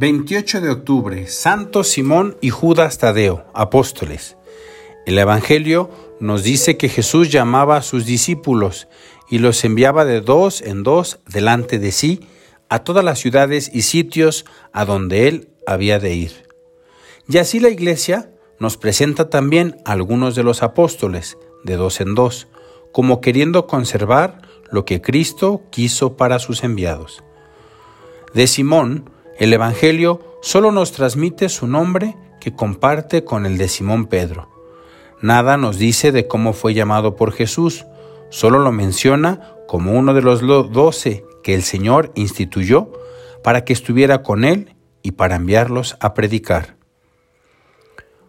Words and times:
28 0.00 0.60
de 0.60 0.70
octubre, 0.70 1.26
Santo 1.26 1.82
Simón 1.82 2.36
y 2.40 2.50
Judas 2.50 2.98
Tadeo, 2.98 3.44
apóstoles. 3.52 4.36
El 5.06 5.18
Evangelio 5.18 5.90
nos 6.20 6.44
dice 6.44 6.76
que 6.76 6.88
Jesús 6.88 7.32
llamaba 7.32 7.76
a 7.76 7.82
sus 7.82 8.06
discípulos 8.06 8.86
y 9.28 9.38
los 9.38 9.64
enviaba 9.64 10.04
de 10.04 10.20
dos 10.20 10.62
en 10.62 10.84
dos 10.84 11.18
delante 11.26 11.80
de 11.80 11.90
sí 11.90 12.20
a 12.68 12.84
todas 12.84 13.04
las 13.04 13.18
ciudades 13.18 13.72
y 13.74 13.82
sitios 13.82 14.44
a 14.72 14.84
donde 14.84 15.26
él 15.26 15.48
había 15.66 15.98
de 15.98 16.14
ir. 16.14 16.46
Y 17.28 17.38
así 17.38 17.58
la 17.58 17.70
iglesia 17.70 18.30
nos 18.60 18.76
presenta 18.76 19.30
también 19.30 19.78
a 19.84 19.92
algunos 19.92 20.36
de 20.36 20.44
los 20.44 20.62
apóstoles, 20.62 21.38
de 21.64 21.74
dos 21.74 22.00
en 22.00 22.14
dos, 22.14 22.46
como 22.92 23.20
queriendo 23.20 23.66
conservar 23.66 24.42
lo 24.70 24.84
que 24.84 25.02
Cristo 25.02 25.62
quiso 25.72 26.16
para 26.16 26.38
sus 26.38 26.62
enviados. 26.62 27.24
De 28.32 28.46
Simón, 28.46 29.10
el 29.38 29.52
Evangelio 29.52 30.20
solo 30.42 30.72
nos 30.72 30.92
transmite 30.92 31.48
su 31.48 31.66
nombre 31.66 32.16
que 32.40 32.54
comparte 32.54 33.24
con 33.24 33.46
el 33.46 33.56
de 33.56 33.68
Simón 33.68 34.06
Pedro. 34.06 34.48
Nada 35.20 35.56
nos 35.56 35.78
dice 35.78 36.12
de 36.12 36.26
cómo 36.26 36.52
fue 36.52 36.74
llamado 36.74 37.16
por 37.16 37.32
Jesús, 37.32 37.86
solo 38.30 38.58
lo 38.58 38.72
menciona 38.72 39.54
como 39.66 39.92
uno 39.92 40.12
de 40.14 40.22
los 40.22 40.40
doce 40.40 41.24
que 41.42 41.54
el 41.54 41.62
Señor 41.62 42.12
instituyó 42.14 42.92
para 43.42 43.64
que 43.64 43.72
estuviera 43.72 44.22
con 44.22 44.44
él 44.44 44.74
y 45.02 45.12
para 45.12 45.36
enviarlos 45.36 45.96
a 46.00 46.14
predicar. 46.14 46.76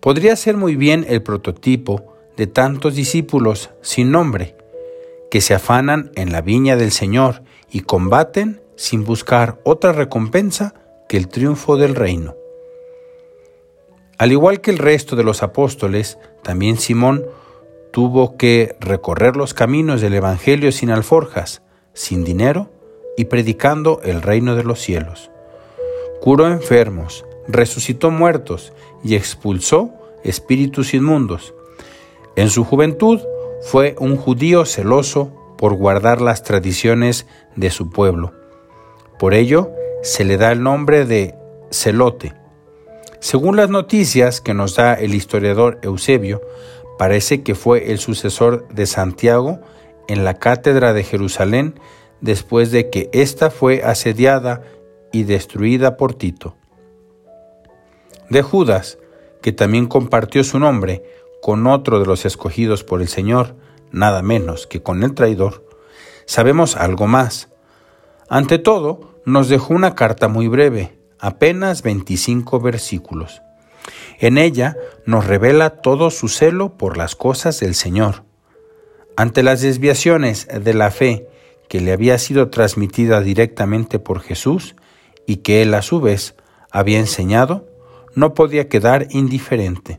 Podría 0.00 0.36
ser 0.36 0.56
muy 0.56 0.76
bien 0.76 1.06
el 1.08 1.22
prototipo 1.22 2.14
de 2.36 2.46
tantos 2.46 2.94
discípulos 2.94 3.70
sin 3.82 4.10
nombre, 4.10 4.56
que 5.30 5.40
se 5.40 5.54
afanan 5.54 6.10
en 6.14 6.32
la 6.32 6.40
viña 6.40 6.76
del 6.76 6.90
Señor 6.90 7.42
y 7.70 7.80
combaten 7.80 8.62
sin 8.76 9.04
buscar 9.04 9.60
otra 9.64 9.92
recompensa 9.92 10.74
que 11.10 11.16
el 11.16 11.26
triunfo 11.26 11.76
del 11.76 11.96
reino. 11.96 12.36
Al 14.16 14.30
igual 14.30 14.60
que 14.60 14.70
el 14.70 14.78
resto 14.78 15.16
de 15.16 15.24
los 15.24 15.42
apóstoles, 15.42 16.18
también 16.44 16.76
Simón 16.76 17.26
tuvo 17.92 18.36
que 18.36 18.76
recorrer 18.78 19.34
los 19.34 19.52
caminos 19.52 20.00
del 20.00 20.14
Evangelio 20.14 20.70
sin 20.70 20.88
alforjas, 20.88 21.62
sin 21.94 22.22
dinero 22.22 22.70
y 23.16 23.24
predicando 23.24 24.00
el 24.04 24.22
reino 24.22 24.54
de 24.54 24.62
los 24.62 24.78
cielos. 24.78 25.32
Curó 26.20 26.46
enfermos, 26.46 27.24
resucitó 27.48 28.12
muertos 28.12 28.72
y 29.02 29.16
expulsó 29.16 29.90
espíritus 30.22 30.94
inmundos. 30.94 31.54
En 32.36 32.50
su 32.50 32.62
juventud 32.62 33.18
fue 33.62 33.96
un 33.98 34.16
judío 34.16 34.64
celoso 34.64 35.32
por 35.58 35.74
guardar 35.74 36.20
las 36.20 36.44
tradiciones 36.44 37.26
de 37.56 37.70
su 37.70 37.90
pueblo. 37.90 38.39
Por 39.20 39.34
ello, 39.34 39.70
se 40.02 40.24
le 40.24 40.38
da 40.38 40.50
el 40.50 40.62
nombre 40.62 41.04
de 41.04 41.34
celote. 41.70 42.32
Según 43.18 43.54
las 43.54 43.68
noticias 43.68 44.40
que 44.40 44.54
nos 44.54 44.76
da 44.76 44.94
el 44.94 45.14
historiador 45.14 45.78
Eusebio, 45.82 46.40
parece 46.98 47.42
que 47.42 47.54
fue 47.54 47.92
el 47.92 47.98
sucesor 47.98 48.66
de 48.68 48.86
Santiago 48.86 49.60
en 50.08 50.24
la 50.24 50.38
cátedra 50.38 50.94
de 50.94 51.04
Jerusalén 51.04 51.78
después 52.22 52.70
de 52.70 52.88
que 52.88 53.10
ésta 53.12 53.50
fue 53.50 53.82
asediada 53.82 54.62
y 55.12 55.24
destruida 55.24 55.98
por 55.98 56.14
Tito. 56.14 56.56
De 58.30 58.40
Judas, 58.40 58.96
que 59.42 59.52
también 59.52 59.86
compartió 59.86 60.42
su 60.44 60.58
nombre 60.58 61.02
con 61.42 61.66
otro 61.66 62.00
de 62.00 62.06
los 62.06 62.24
escogidos 62.24 62.84
por 62.84 63.02
el 63.02 63.08
Señor, 63.08 63.54
nada 63.90 64.22
menos 64.22 64.66
que 64.66 64.82
con 64.82 65.02
el 65.02 65.12
traidor, 65.12 65.68
sabemos 66.24 66.74
algo 66.74 67.06
más. 67.06 67.50
Ante 68.32 68.60
todo, 68.60 69.20
nos 69.24 69.48
dejó 69.48 69.74
una 69.74 69.96
carta 69.96 70.28
muy 70.28 70.46
breve, 70.46 70.96
apenas 71.18 71.82
25 71.82 72.60
versículos. 72.60 73.42
En 74.20 74.38
ella 74.38 74.76
nos 75.04 75.26
revela 75.26 75.82
todo 75.82 76.12
su 76.12 76.28
celo 76.28 76.78
por 76.78 76.96
las 76.96 77.16
cosas 77.16 77.58
del 77.58 77.74
Señor. 77.74 78.22
Ante 79.16 79.42
las 79.42 79.62
desviaciones 79.62 80.46
de 80.46 80.74
la 80.74 80.92
fe 80.92 81.26
que 81.68 81.80
le 81.80 81.90
había 81.90 82.18
sido 82.18 82.50
transmitida 82.50 83.20
directamente 83.20 83.98
por 83.98 84.20
Jesús 84.20 84.76
y 85.26 85.38
que 85.38 85.62
él 85.62 85.74
a 85.74 85.82
su 85.82 86.00
vez 86.00 86.36
había 86.70 87.00
enseñado, 87.00 87.66
no 88.14 88.34
podía 88.34 88.68
quedar 88.68 89.08
indiferente. 89.10 89.98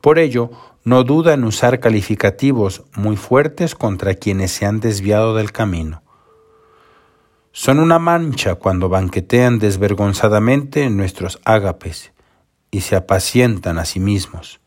Por 0.00 0.18
ello, 0.18 0.52
no 0.84 1.04
duda 1.04 1.34
en 1.34 1.44
usar 1.44 1.80
calificativos 1.80 2.84
muy 2.96 3.16
fuertes 3.16 3.74
contra 3.74 4.14
quienes 4.14 4.52
se 4.52 4.64
han 4.64 4.80
desviado 4.80 5.36
del 5.36 5.52
camino. 5.52 6.02
Son 7.54 7.78
una 7.80 7.98
mancha 7.98 8.54
cuando 8.54 8.88
banquetean 8.88 9.58
desvergonzadamente 9.58 10.84
en 10.84 10.96
nuestros 10.96 11.38
ágapes 11.44 12.14
y 12.70 12.80
se 12.80 12.96
apacientan 12.96 13.78
a 13.78 13.84
sí 13.84 14.00
mismos. 14.00 14.60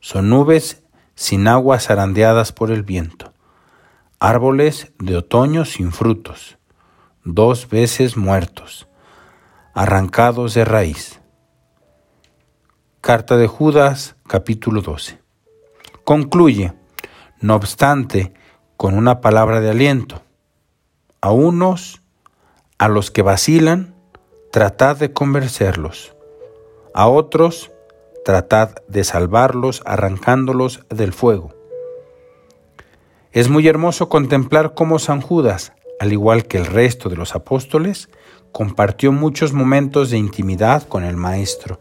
Son 0.00 0.28
nubes 0.28 0.82
sin 1.14 1.46
aguas 1.46 1.86
zarandeadas 1.86 2.50
por 2.50 2.72
el 2.72 2.82
viento, 2.82 3.32
árboles 4.18 4.92
de 4.98 5.16
otoño 5.16 5.64
sin 5.64 5.92
frutos, 5.92 6.58
dos 7.22 7.68
veces 7.68 8.16
muertos, 8.16 8.88
arrancados 9.72 10.52
de 10.54 10.64
raíz. 10.64 11.20
Carta 13.00 13.36
de 13.36 13.46
Judas, 13.46 14.16
capítulo 14.26 14.82
12. 14.82 15.20
Concluye, 16.02 16.72
no 17.40 17.54
obstante, 17.54 18.34
con 18.76 18.94
una 18.94 19.20
palabra 19.20 19.60
de 19.60 19.70
aliento. 19.70 20.22
A 21.20 21.30
unos 21.30 22.02
a 22.78 22.88
los 22.88 23.10
que 23.10 23.22
vacilan, 23.22 23.94
tratad 24.52 24.96
de 24.96 25.12
convencerlos. 25.12 26.14
A 26.94 27.08
otros, 27.08 27.72
tratad 28.24 28.76
de 28.88 29.04
salvarlos 29.04 29.82
arrancándolos 29.86 30.84
del 30.90 31.12
fuego. 31.12 31.54
Es 33.32 33.48
muy 33.48 33.66
hermoso 33.66 34.08
contemplar 34.08 34.74
cómo 34.74 34.98
San 34.98 35.20
Judas, 35.20 35.72
al 36.00 36.12
igual 36.12 36.46
que 36.46 36.58
el 36.58 36.66
resto 36.66 37.08
de 37.08 37.16
los 37.16 37.34
apóstoles, 37.34 38.10
compartió 38.52 39.12
muchos 39.12 39.52
momentos 39.52 40.10
de 40.10 40.18
intimidad 40.18 40.86
con 40.86 41.04
el 41.04 41.16
Maestro. 41.16 41.80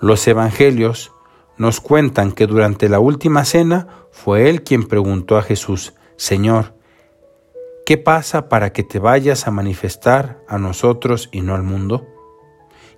Los 0.00 0.26
evangelios 0.26 1.12
nos 1.56 1.80
cuentan 1.80 2.32
que 2.32 2.46
durante 2.46 2.88
la 2.88 3.00
última 3.00 3.44
cena 3.44 3.88
fue 4.10 4.48
él 4.48 4.62
quien 4.62 4.86
preguntó 4.86 5.38
a 5.38 5.42
Jesús, 5.42 5.94
Señor, 6.16 6.74
¿Qué 7.84 7.98
pasa 7.98 8.48
para 8.48 8.72
que 8.72 8.84
te 8.84 9.00
vayas 9.00 9.48
a 9.48 9.50
manifestar 9.50 10.40
a 10.46 10.56
nosotros 10.56 11.28
y 11.32 11.40
no 11.40 11.56
al 11.56 11.64
mundo? 11.64 12.06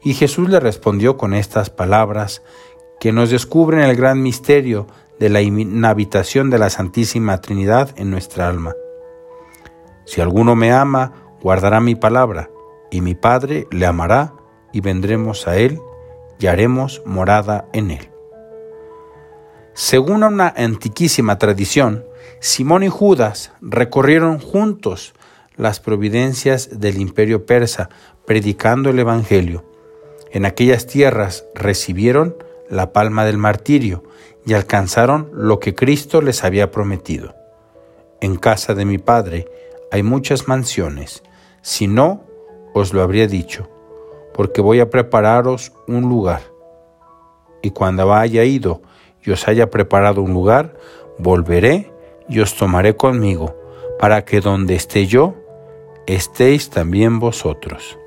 Y 0.03 0.13
Jesús 0.13 0.51
le 0.51 0.61
respondió 0.61 1.17
con 1.17 1.33
estas 1.33 1.71
palabras 1.71 2.43
que 3.01 3.11
nos 3.11 3.31
descubren 3.31 3.81
el 3.81 3.97
gran 3.97 4.23
misterio 4.23 4.87
de 5.19 5.31
la 5.31 5.41
inhabitación 5.41 6.51
de 6.51 6.59
la 6.59 6.69
Santísima 6.69 7.41
Trinidad 7.41 7.95
en 7.97 8.11
nuestra 8.11 8.47
alma. 8.47 8.75
Si 10.05 10.21
alguno 10.21 10.55
me 10.55 10.71
ama, 10.71 11.13
guardará 11.41 11.81
mi 11.81 11.95
palabra, 11.95 12.51
y 12.91 13.01
mi 13.01 13.15
Padre 13.15 13.67
le 13.71 13.87
amará, 13.87 14.35
y 14.71 14.83
vendremos 14.83 15.49
a 15.49 15.57
él, 15.57 15.81
y 16.39 16.47
haremos 16.47 17.03
morada 17.07 17.69
en 17.73 17.91
él. 17.91 18.11
Según 19.73 20.25
una 20.25 20.53
antiquísima 20.55 21.39
tradición, 21.39 22.05
Simón 22.41 22.83
y 22.83 22.89
Judas 22.89 23.53
recorrieron 23.61 24.39
juntos 24.39 25.15
las 25.57 25.81
providencias 25.81 26.81
del 26.81 27.01
imperio 27.01 27.47
persa, 27.47 27.89
predicando 28.27 28.91
el 28.91 28.99
Evangelio. 28.99 29.65
En 30.33 30.47
aquellas 30.47 30.87
tierras 30.87 31.47
recibieron 31.55 32.37
la 32.69 32.93
palma 32.93 33.25
del 33.25 33.39
martirio 33.39 34.03
y 34.45 34.55
alcanzaron 34.55 35.31
lo 35.33 35.61
que 35.61 35.75
Cristo 35.75 36.21
les 36.21 36.45
había 36.45 36.71
prometido. 36.71 37.35
En 38.21 38.37
casa 38.37 38.75
de 38.75 38.85
mi 38.85 38.99
Padre 38.99 39.47
hay 39.93 40.03
muchas 40.03 40.49
mansiones, 40.49 41.23
si 41.63 41.87
no, 41.87 42.25
os 42.75 42.93
lo 42.93 43.03
habría 43.03 43.29
dicho, 43.29 43.71
porque 44.35 44.61
voy 44.61 44.81
a 44.81 44.91
prepararos 44.91 45.73
un 45.87 46.03
lugar. 46.09 46.43
Y 47.63 47.71
cuando 47.71 48.13
haya 48.13 48.45
ido 48.45 48.83
y 49.23 49.31
os 49.31 49.47
haya 49.47 49.71
preparado 49.71 50.21
un 50.21 50.33
lugar, 50.33 50.77
volveré 51.19 51.94
y 52.29 52.41
os 52.41 52.55
tomaré 52.55 52.97
conmigo, 52.97 53.55
para 53.99 54.25
que 54.25 54.41
donde 54.41 54.75
esté 54.75 55.07
yo, 55.07 55.35
estéis 56.07 56.71
también 56.71 57.19
vosotros. 57.21 57.99